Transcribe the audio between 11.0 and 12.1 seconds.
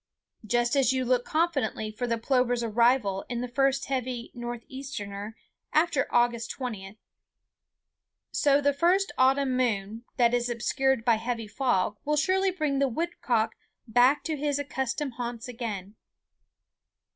by heavy fog